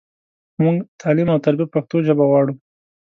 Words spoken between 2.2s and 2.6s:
غواړو.